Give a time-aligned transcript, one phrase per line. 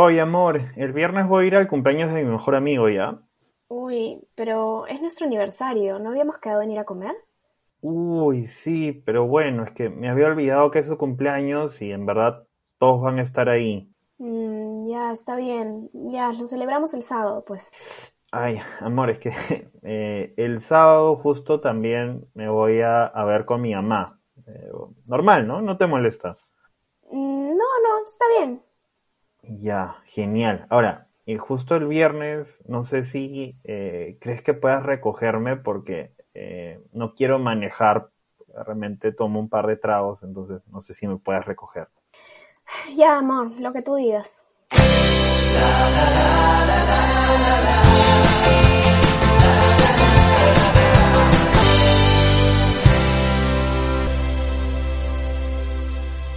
[0.00, 3.18] Oye, amor, el viernes voy a ir al cumpleaños de mi mejor amigo, ¿ya?
[3.70, 7.16] Uy, pero es nuestro aniversario, ¿no habíamos quedado en ir a comer?
[7.80, 12.06] Uy, sí, pero bueno, es que me había olvidado que es su cumpleaños y en
[12.06, 12.46] verdad
[12.78, 13.90] todos van a estar ahí.
[14.18, 15.90] Mm, ya, está bien.
[15.92, 17.70] Ya, lo celebramos el sábado, pues.
[18.30, 19.30] Ay, amor, es que
[19.82, 24.20] eh, el sábado justo también me voy a, a ver con mi mamá.
[24.46, 24.70] Eh,
[25.08, 25.60] normal, ¿no?
[25.62, 26.36] No te molesta.
[27.10, 28.62] Mm, no, no, está bien.
[29.48, 30.66] Ya, genial.
[30.68, 36.80] Ahora, y justo el viernes, no sé si eh, crees que puedas recogerme porque eh,
[36.92, 38.10] no quiero manejar.
[38.54, 41.88] Realmente tomo un par de tragos, entonces no sé si me puedes recoger.
[42.96, 44.44] Ya, amor, lo que tú digas.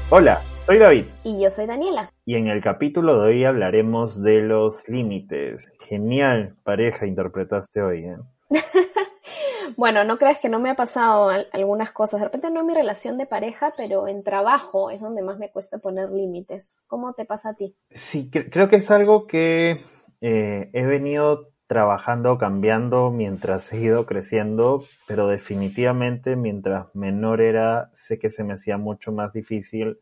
[0.09, 1.05] Hola, soy David.
[1.25, 2.09] Y yo soy Daniela.
[2.25, 5.69] Y en el capítulo de hoy hablaremos de los límites.
[5.81, 8.17] Genial pareja interpretaste hoy, ¿eh?
[9.75, 12.21] bueno, no creas que no me ha pasado algunas cosas.
[12.21, 15.51] De repente no en mi relación de pareja, pero en trabajo es donde más me
[15.51, 16.79] cuesta poner límites.
[16.87, 17.75] ¿Cómo te pasa a ti?
[17.89, 19.81] Sí, creo que es algo que
[20.21, 28.19] eh, he venido trabajando, cambiando mientras he ido creciendo, pero definitivamente mientras menor era, sé
[28.19, 29.97] que se me hacía mucho más difícil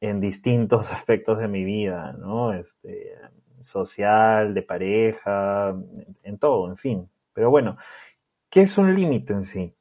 [0.00, 2.54] en distintos aspectos de mi vida, ¿no?
[2.54, 3.12] Este,
[3.64, 5.76] social, de pareja,
[6.22, 7.10] en todo, en fin.
[7.34, 7.76] Pero bueno,
[8.48, 9.74] ¿qué es un límite en sí?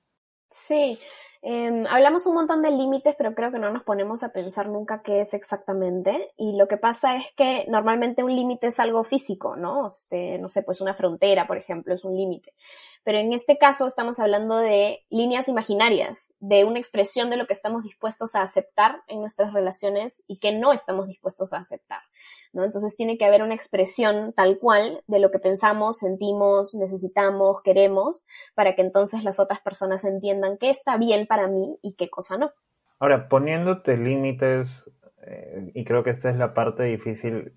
[0.50, 1.00] Sí,
[1.46, 5.02] Em, hablamos un montón de límites, pero creo que no nos ponemos a pensar nunca
[5.04, 6.32] qué es exactamente.
[6.38, 9.88] Y lo que pasa es que normalmente un límite es algo físico, ¿no?
[9.88, 12.54] Este, no sé, pues una frontera, por ejemplo, es un límite.
[13.04, 17.54] Pero en este caso estamos hablando de líneas imaginarias, de una expresión de lo que
[17.54, 22.00] estamos dispuestos a aceptar en nuestras relaciones y que no estamos dispuestos a aceptar.
[22.54, 22.64] ¿No?
[22.64, 28.26] Entonces tiene que haber una expresión tal cual de lo que pensamos, sentimos, necesitamos, queremos,
[28.56, 32.38] para que entonces las otras personas entiendan qué está bien para mí y qué cosa
[32.38, 32.52] no.
[33.00, 34.84] Ahora, poniéndote límites,
[35.26, 37.54] eh, y creo que esta es la parte difícil,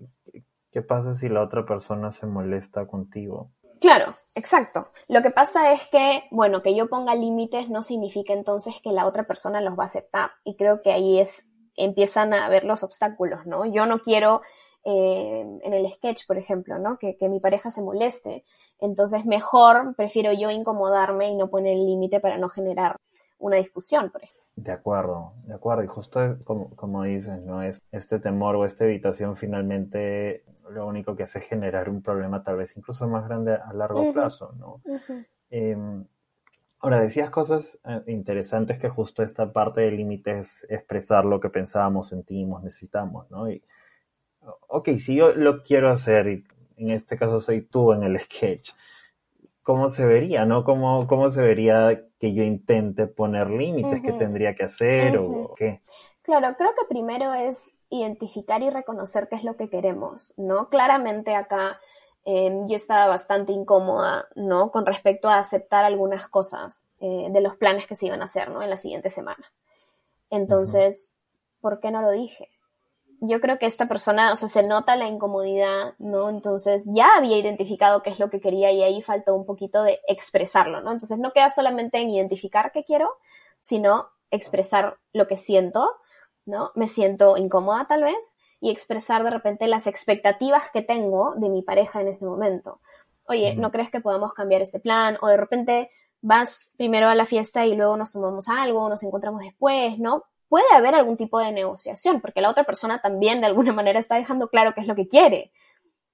[0.71, 3.51] ¿qué pasa si la otra persona se molesta contigo?
[3.79, 4.89] Claro, exacto.
[5.07, 9.05] Lo que pasa es que, bueno, que yo ponga límites no significa entonces que la
[9.05, 10.31] otra persona los va a aceptar.
[10.43, 13.65] Y creo que ahí es, empiezan a haber los obstáculos, ¿no?
[13.65, 14.41] Yo no quiero
[14.89, 16.97] eh, en el sketch, por ejemplo, ¿no?
[16.97, 18.45] Que, mi pareja se moleste.
[18.79, 22.95] Entonces, mejor prefiero yo incomodarme y no poner el límite para no generar
[23.37, 24.43] una discusión, por ejemplo.
[24.55, 25.83] De acuerdo, de acuerdo.
[25.83, 27.61] Y justo como, como dices, ¿no?
[27.63, 32.41] Es este temor o esta evitación finalmente lo único que hace es generar un problema
[32.41, 34.81] tal vez incluso más grande a largo plazo, ¿no?
[35.49, 36.05] Em,
[36.79, 41.49] ahora, decías cosas eh, interesantes que justo esta parte del límite es expresar lo que
[41.49, 43.49] pensábamos, sentimos, necesitamos, ¿no?
[43.49, 43.61] Y,
[44.67, 46.43] ok, si yo lo quiero hacer, y
[46.77, 48.71] en este caso soy tú en el sketch,
[49.63, 50.63] ¿cómo se vería, no?
[50.63, 54.01] ¿Cómo, cómo se vería que yo intente poner límites?
[54.01, 55.81] ¿Qué tendría que hacer o qué?
[56.21, 60.69] Claro, creo que primero es identificar y reconocer qué es lo que queremos, ¿no?
[60.69, 61.79] Claramente acá
[62.25, 64.71] em, yo estaba bastante incómoda, ¿no?
[64.71, 68.49] Con respecto a aceptar algunas cosas eh, de los planes que se iban a hacer,
[68.51, 68.61] ¿no?
[68.61, 69.51] En la siguiente semana.
[70.29, 71.17] Entonces,
[71.61, 72.49] ¿por qué no lo dije?
[73.21, 76.29] Yo creo que esta persona, o sea, se nota la incomodidad, ¿no?
[76.29, 79.99] Entonces ya había identificado qué es lo que quería y ahí faltó un poquito de
[80.07, 80.91] expresarlo, ¿no?
[80.91, 83.09] Entonces no queda solamente en identificar qué quiero,
[83.59, 85.89] sino expresar lo que siento,
[86.45, 86.71] ¿no?
[86.75, 91.61] Me siento incómoda tal vez y expresar de repente las expectativas que tengo de mi
[91.61, 92.81] pareja en este momento.
[93.27, 95.17] Oye, ¿no crees que podamos cambiar este plan?
[95.21, 95.89] O de repente
[96.21, 100.23] vas primero a la fiesta y luego nos tomamos algo, nos encontramos después, ¿no?
[100.49, 104.15] Puede haber algún tipo de negociación, porque la otra persona también de alguna manera está
[104.15, 105.51] dejando claro qué es lo que quiere.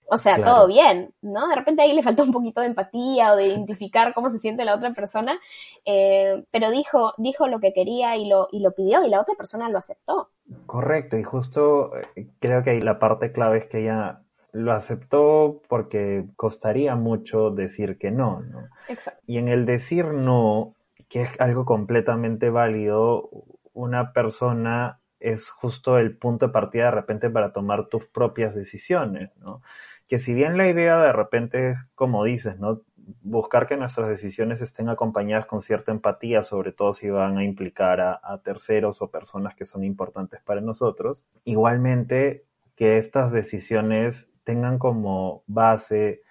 [0.06, 1.48] O sea, todo bien, ¿no?
[1.48, 4.66] De repente ahí le faltó un poquito de empatía o de identificar cómo se siente
[4.66, 5.40] la otra persona,
[5.86, 9.36] eh, pero dijo, dijo lo que quería y lo, y lo pidió y la otra
[9.36, 10.30] persona lo aceptó.
[10.66, 14.20] Correcto, y justo eh, creo que ahí la parte clave es que ella
[14.52, 18.68] lo aceptó porque costaría mucho decir que no, ¿no?
[18.90, 19.22] Exacto.
[19.26, 20.76] Y en el decir no,
[21.10, 23.30] que es algo completamente válido,
[23.74, 29.32] una persona es justo el punto de partida de repente para tomar tus propias decisiones,
[29.38, 29.62] ¿no?
[30.08, 32.82] Que si bien la idea de repente es, como dices, ¿no?
[33.22, 38.02] Buscar que nuestras decisiones estén acompañadas con cierta empatía, sobre todo si van a implicar
[38.02, 41.24] a, a terceros o personas que son importantes para nosotros.
[41.46, 46.23] Igualmente, que estas decisiones tengan como base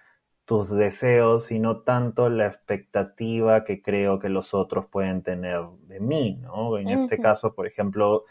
[0.45, 6.35] tus deseos, sino tanto la expectativa que creo que los otros pueden tener de mí,
[6.41, 6.77] ¿no?
[6.77, 8.25] En este caso, por ejemplo,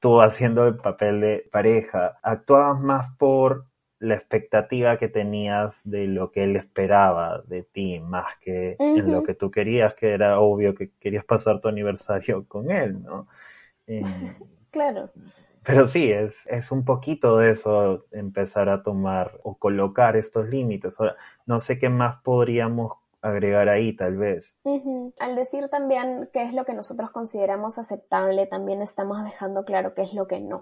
[0.00, 3.66] tú haciendo el papel de pareja, actuabas más por
[4.00, 9.24] la expectativa que tenías de lo que él esperaba de ti, más que en lo
[9.24, 13.26] que tú querías, que era obvio que querías pasar tu aniversario con él, ¿no?
[13.86, 14.02] Eh,
[14.70, 15.10] claro.
[15.68, 20.98] Pero sí, es, es un poquito de eso empezar a tomar o colocar estos límites.
[20.98, 24.56] Ahora, no sé qué más podríamos agregar ahí, tal vez.
[25.18, 30.02] Al decir también qué es lo que nosotros consideramos aceptable, también estamos dejando claro qué
[30.02, 30.58] es lo que no,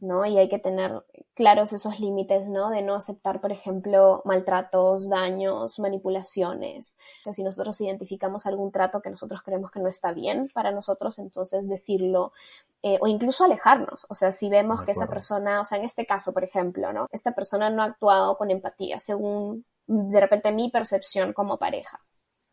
[0.00, 0.24] ¿no?
[0.24, 1.02] Y hay que tener
[1.36, 2.70] claros esos límites, ¿no?
[2.70, 6.98] De no aceptar, por ejemplo, maltratos, daños, manipulaciones.
[7.20, 10.72] O sea, si nosotros identificamos algún trato que nosotros creemos que no está bien para
[10.72, 12.32] nosotros, entonces decirlo
[12.82, 14.06] eh, o incluso alejarnos.
[14.08, 17.06] O sea, si vemos que esa persona, o sea, en este caso, por ejemplo, ¿no?
[17.12, 22.00] Esta persona no ha actuado con empatía según de repente mi percepción como pareja,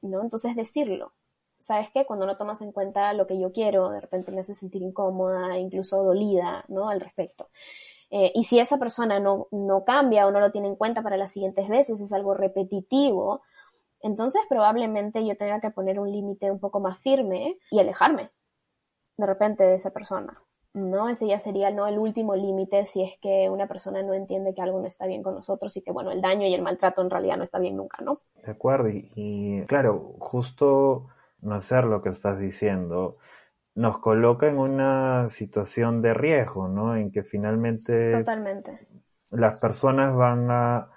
[0.01, 0.21] ¿no?
[0.21, 1.13] Entonces decirlo.
[1.57, 2.05] ¿Sabes qué?
[2.05, 5.57] Cuando no tomas en cuenta lo que yo quiero, de repente me hace sentir incómoda,
[5.57, 6.89] incluso dolida, ¿no?
[6.89, 7.47] Al respecto.
[8.15, 11.17] Eh, y si esa persona no, no cambia o no lo tiene en cuenta para
[11.17, 13.41] las siguientes veces, es algo repetitivo,
[14.01, 18.29] entonces probablemente yo tenga que poner un límite un poco más firme y alejarme
[19.17, 20.39] de repente de esa persona.
[20.75, 21.09] ¿no?
[21.09, 24.61] Ese ya sería no el último límite si es que una persona no entiende que
[24.61, 27.09] algo no está bien con nosotros y que, bueno, el daño y el maltrato en
[27.09, 28.21] realidad no está bien nunca, ¿no?
[28.45, 31.07] De acuerdo, y, claro, justo
[31.41, 33.17] no hacer lo que estás diciendo
[33.75, 36.95] nos coloca en una situación de riesgo, ¿no?
[36.95, 38.87] En que finalmente Totalmente.
[39.31, 40.89] las personas van a,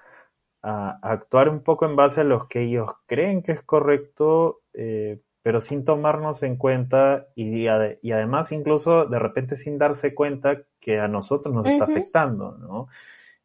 [0.63, 5.21] a, actuar un poco en base a lo que ellos creen que es correcto, eh,
[5.43, 10.99] pero sin tomarnos en cuenta y, y, además incluso de repente sin darse cuenta que
[10.99, 12.89] a nosotros nos está afectando, ¿no?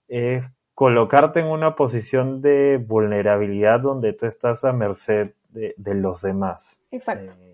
[0.07, 0.43] Es
[0.73, 6.79] colocarte en una posición de vulnerabilidad donde tú estás a merced de, los demás.
[6.89, 7.33] Exacto.
[7.39, 7.50] Eh,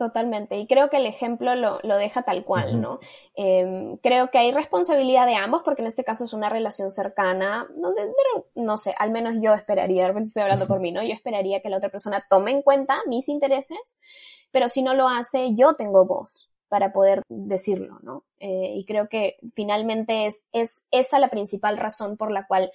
[0.00, 0.56] Totalmente.
[0.56, 3.00] Y creo que el ejemplo lo, deja tal cual, ¿no?
[3.34, 7.68] Em, creo que hay responsabilidad de ambos, porque en este caso es una relación cercana,
[7.76, 11.02] donde, pero no sé, al menos yo esperaría, de repente estoy hablando por mí, ¿no?
[11.02, 14.00] Yo esperaría que la otra persona tome en cuenta mis intereses,
[14.50, 18.22] pero si no lo hace, yo tengo voz para poder decirlo, ¿no?
[18.38, 22.70] Eh, y creo que finalmente es, es esa la principal razón por la cual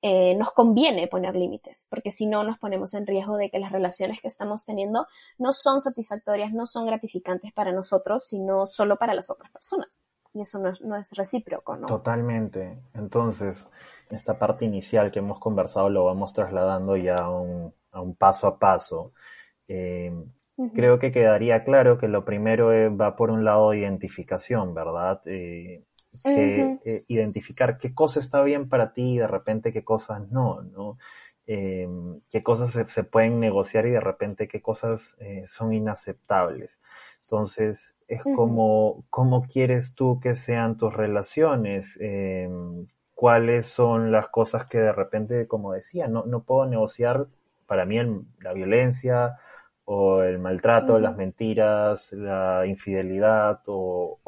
[0.00, 3.70] eh, nos conviene poner límites, porque si no nos ponemos en riesgo de que las
[3.70, 5.06] relaciones que estamos teniendo
[5.36, 10.06] no son satisfactorias, no son gratificantes para nosotros, sino solo para las otras personas.
[10.32, 11.86] Y eso no es, recíproco, ¿no?
[11.86, 12.78] Totalmente.
[12.94, 13.68] Entonces,
[14.08, 18.46] esta parte inicial que hemos conversado lo vamos trasladando ya a un, a un paso
[18.46, 19.12] a paso.
[19.68, 20.12] Eh,
[20.72, 25.20] Creo que quedaría claro que lo primero va por un lado identificación, ¿verdad?
[25.26, 25.82] Eh,
[26.22, 30.62] que, eh, identificar qué cosa está bien para ti y de repente qué cosas no,
[30.62, 30.96] ¿no?
[31.48, 31.88] Eh,
[32.30, 35.16] qué cosas se, pueden negociar y de repente qué cosas
[35.46, 36.80] son inaceptables.
[37.22, 41.98] Entonces, es como, ¿cómo quieres tú que sean tus relaciones?
[43.14, 47.26] ¿Cuáles son las cosas que de repente, como decía, no, no puedo negociar
[47.66, 47.98] para mí
[48.40, 49.38] la violencia,
[49.84, 54.18] o el maltrato, las mentiras, la infidelidad, o,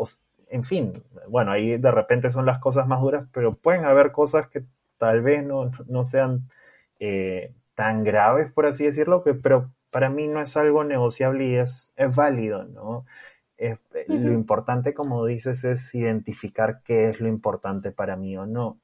[0.49, 0.93] en fin,
[1.29, 4.65] bueno, ahí de repente son las cosas más duras, pero pueden haber cosas que
[4.99, 6.49] tal vez no, no sean
[7.01, 11.55] eh, tan graves, por así decirlo, que, pero para mí no es algo negociable y
[11.57, 13.07] es, es válido, ¿no?
[14.09, 18.79] Lo importante, como dices, es identificar qué es lo importante para mí o no.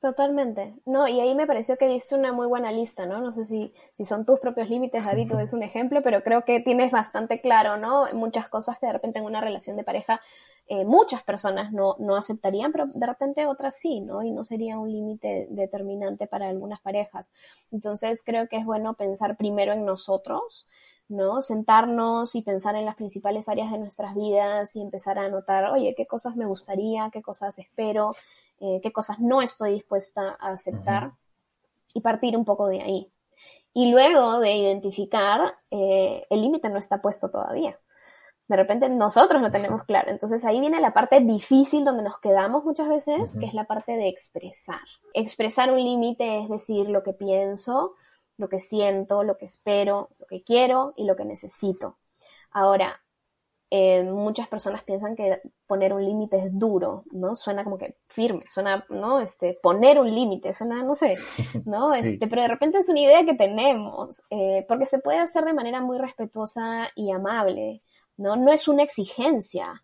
[0.00, 0.76] Totalmente.
[0.86, 3.20] No, y ahí me pareció que diste una muy buena lista, ¿no?
[3.20, 6.44] No sé si, si son tus propios límites, David, o es un ejemplo, pero creo
[6.44, 8.04] que tienes bastante claro, ¿no?
[8.12, 10.20] Muchas cosas que de repente en una relación de pareja
[10.68, 14.22] eh, muchas personas no, no aceptarían, pero de repente otras sí, ¿no?
[14.22, 17.32] Y no sería un límite determinante para algunas parejas.
[17.72, 20.68] Entonces creo que es bueno pensar primero en nosotros,
[21.08, 21.42] ¿no?
[21.42, 25.94] Sentarnos y pensar en las principales áreas de nuestras vidas y empezar a anotar, oye,
[25.96, 28.12] qué cosas me gustaría, qué cosas espero,
[28.60, 31.12] eh, qué cosas no estoy dispuesta a aceptar
[31.94, 33.12] y partir un poco de ahí.
[33.74, 37.78] Y luego de identificar, eh, el límite no está puesto todavía.
[38.48, 40.10] De repente nosotros lo tenemos claro.
[40.10, 43.92] Entonces ahí viene la parte difícil donde nos quedamos muchas veces, que es la parte
[43.92, 44.80] de expresar.
[45.12, 47.94] Expresar un límite es decir lo que pienso,
[48.38, 51.98] lo que siento, lo que espero, lo que quiero y lo que necesito.
[52.50, 53.00] Ahora,
[53.70, 57.36] eh, muchas personas piensan que poner un límite es duro, ¿no?
[57.36, 59.20] Suena como que firme, suena, ¿no?
[59.20, 61.16] Este, poner un límite, suena, no sé,
[61.66, 61.92] ¿no?
[61.92, 65.52] Este, pero de repente es una idea que tenemos, eh, porque se puede hacer de
[65.52, 67.82] manera muy respetuosa y amable,
[68.16, 68.36] ¿no?
[68.36, 69.82] No es una exigencia.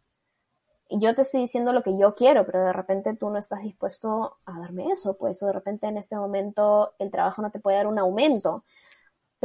[0.88, 4.38] Yo te estoy diciendo lo que yo quiero, pero de repente tú no estás dispuesto
[4.46, 7.76] a darme eso, pues, o de repente en este momento el trabajo no te puede
[7.76, 8.64] dar un aumento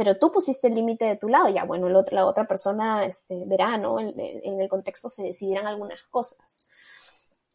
[0.00, 3.76] pero tú pusiste el límite de tu lado, ya bueno, la otra persona este, verá,
[3.76, 4.00] ¿no?
[4.00, 6.66] En, el contexto se decidirán algunas cosas.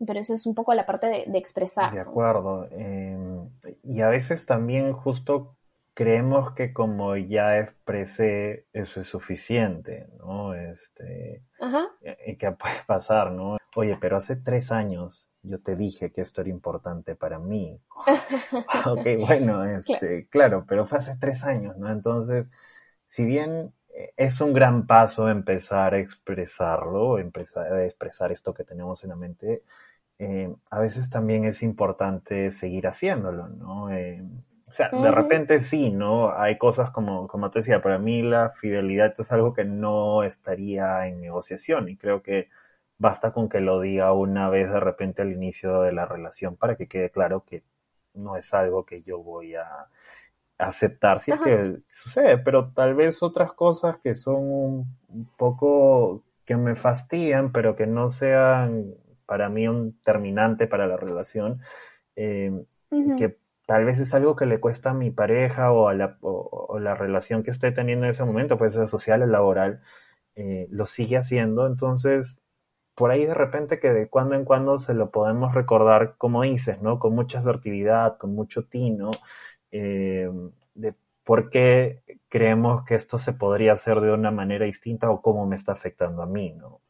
[0.06, 1.92] Pero eso es un poco la parte de, expresar.
[1.92, 2.68] De acuerdo.
[2.70, 3.50] Em,
[3.82, 5.56] y a veces también justo
[5.96, 10.54] creemos que como ya expresé, eso es suficiente, ¿no?
[10.54, 11.88] Este, Ajá.
[12.28, 13.58] Y que puede pasar, ¿no?
[13.76, 17.80] Oye, pero hace tres años yo te dije que esto era importante para mí.
[18.86, 20.66] ok, bueno, este, claro.
[20.68, 21.92] pero fue hace tres años, ¿no?
[21.92, 22.52] Entonces,
[23.08, 28.64] si bien eh, es un gran paso empezar a expresarlo, empezar a expresar esto que
[28.64, 29.64] tenemos en la mente,
[30.20, 33.92] eh, a veces también es importante seguir haciéndolo, ¿no?
[33.92, 34.24] Eh,
[34.68, 36.38] o sea, de repente sí, ¿no?
[36.38, 41.08] Hay cosas como, como te decía, para mí la fidelidad es algo que no estaría
[41.08, 42.50] en negociación y creo que
[42.98, 46.76] basta con que lo diga una vez de repente al inicio de la relación para
[46.76, 47.64] que quede claro que
[48.14, 49.88] no es algo que yo voy a
[50.58, 56.56] aceptar si es que sucede, pero tal vez otras cosas que son un, poco que
[56.56, 58.94] me fastidian, pero que no sean
[59.26, 61.62] para mí un terminante para la relación,
[62.16, 62.64] eh,
[63.18, 66.78] que tal vez es algo que le cuesta a mi pareja o a la, o,
[66.80, 69.82] la relación que estoy teniendo en ese momento, puede ser social o laboral,
[70.36, 72.38] eh, lo sigue haciendo, entonces
[72.96, 76.82] por ahí de repente que de cuando en cuando se lo podemos recordar, como dices,
[76.82, 76.98] ¿no?
[77.00, 79.12] Con mucha asertividad, con mucho tino,
[79.72, 80.30] eh,
[80.74, 85.46] de por qué creemos que esto se podría hacer de una manera distinta o cómo
[85.46, 86.82] me está afectando a mí, ¿no?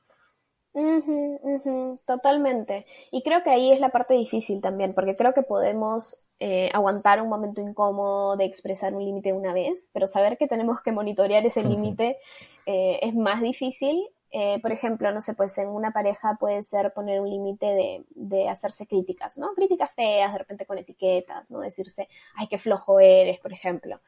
[2.05, 2.85] totalmente.
[3.11, 7.21] Y creo que ahí es la parte difícil también, porque creo que podemos eh, aguantar
[7.21, 11.45] un momento incómodo de expresar un límite una vez, pero saber que tenemos que monitorear
[11.45, 12.17] ese límite
[12.65, 14.05] eh, es más difícil
[14.37, 18.49] eh, por ejemplo, no sé, pues en una pareja puede ser poner un límite de,
[18.49, 19.53] hacerse críticas, ¿no?
[19.55, 21.61] Críticas feas, de repente con etiquetas, ¿no?
[21.61, 24.01] Decirse, ay, qué flojo eres, por ejemplo.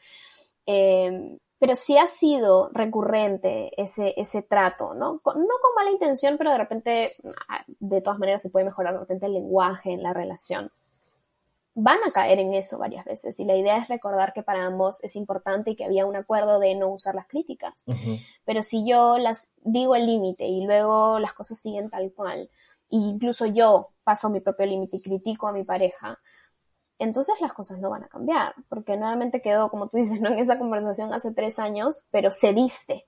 [0.66, 5.14] Em, pero si ha sido recurrente ese, ese trato, ¿no?
[5.14, 7.14] no con mala intención, pero de repente,
[7.48, 10.72] ah, de todas maneras, se puede mejorar de repente el lenguaje en la relación
[11.80, 15.04] van a caer en eso varias veces y la idea es recordar que para ambos
[15.04, 17.86] es importante y que había un acuerdo de no usar las críticas.
[18.46, 22.50] Pero si yo las digo el límite y luego las cosas siguen tal cual,
[22.90, 26.18] e incluso yo paso mi propio límite y critico a mi pareja,
[26.98, 30.30] entonces las cosas no van a cambiar, porque nuevamente quedó, como tú dices, ¿no?
[30.30, 33.06] en esa conversación hace tres años, pero cediste.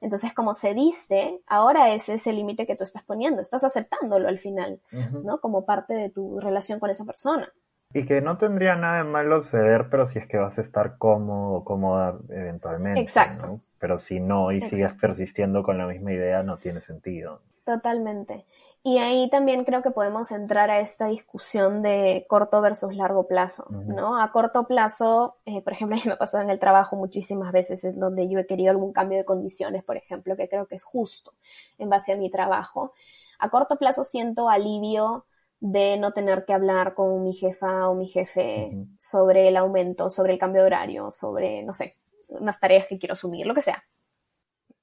[0.00, 4.80] Entonces, como cediste, ahora es ese límite que tú estás poniendo, estás aceptándolo al final,
[5.24, 5.40] ¿no?
[5.40, 7.52] Como parte de tu relación con esa persona.
[7.94, 10.98] Y que no tendría nada de malo ceder, pero si es que vas a estar
[10.98, 13.00] cómodo o cómoda eventualmente.
[13.00, 13.60] Exacto.
[13.78, 17.40] Pero si no y sigues persistiendo con la misma idea, no tiene sentido.
[17.64, 18.44] Totalmente.
[18.84, 23.66] Y ahí también creo que podemos entrar a esta discusión de corto versus largo plazo,
[23.70, 24.20] ¿no?
[24.20, 27.52] A corto plazo, eh, por ejemplo, a mí me ha pasado en el trabajo muchísimas
[27.52, 30.74] veces en donde yo he querido algún cambio de condiciones, por ejemplo, que creo que
[30.74, 31.32] es justo
[31.78, 32.92] en base a mi trabajo.
[33.38, 35.26] A corto plazo siento alivio
[35.64, 40.32] de no tener que hablar con mi jefa o mi jefe sobre el aumento, sobre
[40.32, 43.84] el cambio de horario, sobre, no sé, unas tareas que quiero asumir, lo que sea.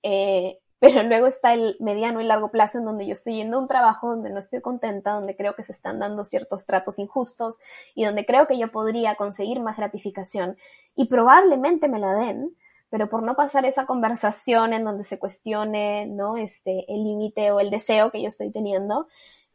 [0.04, 3.60] Eh, pero luego está el mediano y largo plazo en donde yo estoy yendo a
[3.60, 7.60] un trabajo donde no estoy contenta, donde creo que se están dando ciertos tratos injustos
[7.94, 10.56] y donde creo que yo podría conseguir más gratificación
[10.96, 12.56] y probablemente me la den,
[12.90, 16.38] pero por no pasar esa conversación en donde se cuestione, ¿no?
[16.38, 19.10] Este, el límite o el deseo que yo estoy teniendo,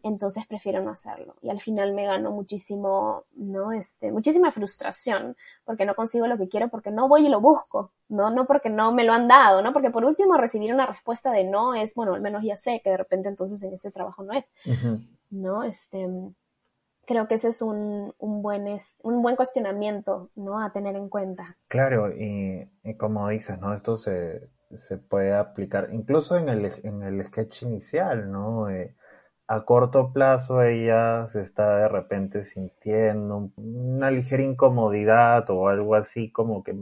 [0.05, 1.35] entonces prefiero no hacerlo.
[1.41, 3.73] Y al final me gano muchísimo, ¿no?
[3.73, 5.35] Este, muchísima frustración
[5.65, 8.31] porque no consigo lo que quiero, porque no voy y lo busco, ¿no?
[8.31, 9.73] No porque no me lo han dado, ¿no?
[9.73, 12.91] Porque por último recibir una respuesta de no es, bueno, al menos ya sé que
[12.91, 14.53] de repente entonces en ese trabajo no es,
[15.31, 15.65] ¿no?
[15.65, 16.07] Este,
[17.07, 20.63] creo que ese es un, un, buen, es, un buen cuestionamiento, ¿no?
[20.63, 21.57] A tener en cuenta.
[21.69, 22.69] Claro, y,
[22.99, 23.73] como dices, ¿no?
[23.73, 28.69] Esto se, se puede aplicar incluso en el, en el sketch inicial, ¿no?
[28.69, 28.95] Eh,
[29.55, 36.31] a corto plazo ella se está de repente sintiendo una ligera incomodidad o algo así
[36.33, 36.75] como que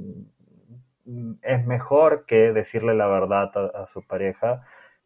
[1.43, 4.63] es mejor que decirle la verdad a, su pareja.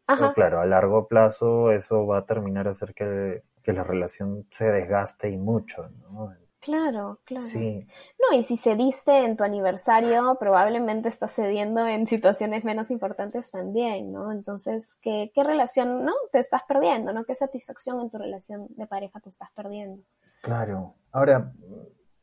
[0.07, 4.47] Pero claro, a largo plazo eso va a terminar a hacer que, que la relación
[4.49, 6.33] se desgaste y mucho, ¿no?
[6.67, 7.45] Claro, claro.
[7.45, 7.87] Sí.
[8.19, 14.11] No, y si cediste en tu aniversario, probablemente estás cediendo en situaciones menos importantes también,
[14.11, 14.33] ¿no?
[14.33, 16.11] Entonces, ¿qué, qué relación, no?
[16.33, 17.23] Te estás perdiendo, ¿no?
[17.23, 20.03] ¿Qué satisfacción en tu relación de pareja te estás perdiendo?
[20.41, 20.95] Claro.
[21.13, 21.53] Ahora,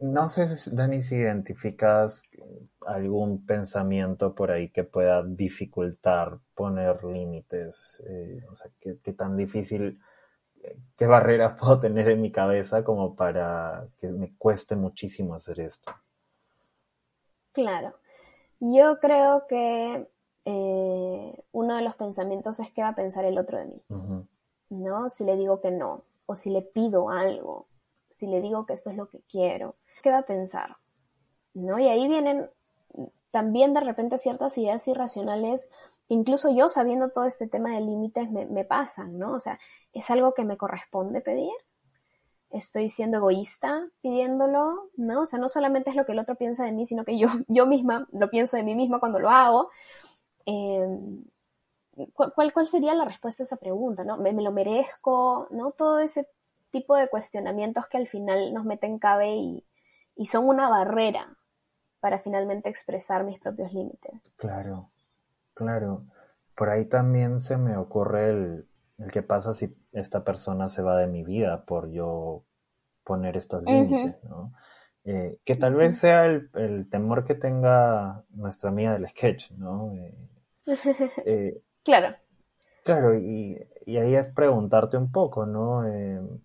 [0.00, 2.22] no sé, Dani, si identificas
[2.86, 9.98] algún pensamiento por ahí que pueda dificultar poner límites, eh, o sea, qué tan difícil
[10.96, 15.92] qué barreras puedo tener en mi cabeza como para que me cueste muchísimo hacer esto.
[17.52, 17.94] Claro.
[18.60, 20.08] Yo creo que
[20.44, 23.82] eh, uno de los pensamientos es qué va a pensar el otro de mí.
[24.70, 25.08] ¿No?
[25.08, 26.02] Si le digo que no.
[26.26, 27.66] o si le pido algo,
[28.12, 30.76] si le digo que esto es lo que quiero, queda pensar,
[31.52, 31.78] ¿no?
[31.78, 32.50] Y ahí vienen
[33.30, 35.70] también de repente ciertas ideas irracionales,
[36.08, 39.32] incluso yo sabiendo todo este tema de límites me, pasan, ¿no?
[39.32, 39.58] O sea,
[39.92, 41.52] ¿es algo que me corresponde pedir?
[42.50, 45.22] estoy siendo egoísta pidiéndolo, ¿no?
[45.22, 47.26] O sea, no solamente es lo que el otro piensa de mí, sino que yo,
[47.48, 49.70] yo misma lo pienso de mí misma cuando lo hago.
[50.46, 51.24] Em,
[52.12, 54.18] ¿cuál, ¿cuál, sería la respuesta a esa pregunta, no?
[54.18, 55.48] ¿Me, lo merezco?
[55.50, 55.72] ¿No?
[55.72, 56.28] Todo ese
[56.70, 61.36] tipo de cuestionamientos que al final nos meten cabe y son una barrera
[62.04, 64.12] para finalmente expresar mis propios límites.
[64.36, 64.90] Claro,
[65.54, 66.04] claro.
[66.54, 68.68] Por ahí también se me ocurre el,
[68.98, 72.44] el que pasa si esta persona se va de mi vida por yo
[73.04, 74.52] poner estos límites, ¿no?
[75.04, 79.92] Eh, que tal vez sea el, temor que tenga nuestra amiga del sketch, ¿no?
[79.92, 80.16] Eh,
[81.26, 82.16] eh, claro.
[82.84, 85.84] Claro, y, ahí es preguntarte un poco, ¿no?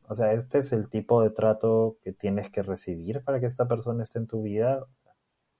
[0.08, 3.68] o sea, este es el tipo de trato que tienes que recibir para que esta
[3.68, 4.86] persona esté en tu vida.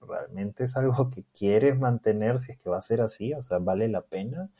[0.00, 3.34] ¿Realmente es algo que quieres mantener si es que va a ser así?
[3.34, 4.50] O sea, ¿vale la pena?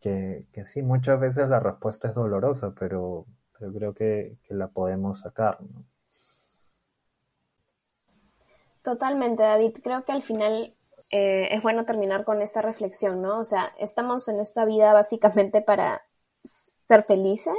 [0.00, 3.26] que, sí, muchas veces la respuesta es dolorosa, pero,
[3.58, 5.58] pero creo que, la podemos sacar.
[8.82, 9.78] Totalmente, David.
[9.82, 10.74] Creo que al final
[11.10, 13.40] eh, es bueno terminar con esta reflexión, ¿no?
[13.40, 16.02] O sea, estamos en esta vida básicamente para
[16.88, 17.54] ser felices,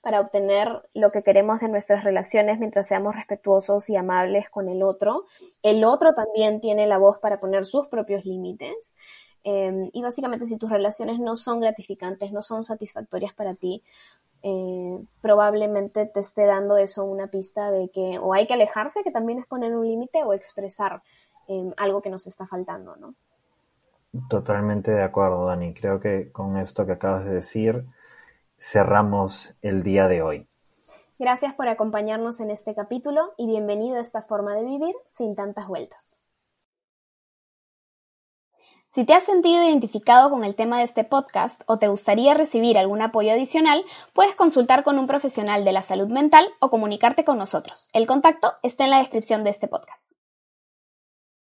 [0.00, 4.82] para obtener lo que queremos de nuestras relaciones mientras seamos respetuosos y amables con el
[4.82, 5.26] otro.
[5.62, 8.96] El otro también tiene la voz para poner sus propios límites.
[9.44, 13.82] Em, y básicamente si tus relaciones no son gratificantes, no son satisfactorias para ti,
[14.42, 19.10] eh, probablemente te esté dando eso una pista de que o hay que alejarse, que
[19.10, 21.02] también es poner un límite, o expresar
[21.48, 23.14] em, algo que nos está faltando, ¿no?
[24.28, 25.74] Totalmente de acuerdo, Dani.
[25.74, 27.84] Creo que con esto que acabas de decir,
[28.60, 30.46] cerramos el día de hoy.
[31.18, 35.66] Gracias por acompañarnos en este capítulo y bienvenido a esta forma de vivir sin tantas
[35.66, 36.16] vueltas.
[38.88, 42.76] Si te has sentido identificado con el tema de este podcast o te gustaría recibir
[42.76, 47.38] algún apoyo adicional, puedes consultar con un profesional de la salud mental o comunicarte con
[47.38, 47.88] nosotros.
[47.92, 50.09] El contacto está en la descripción de este podcast.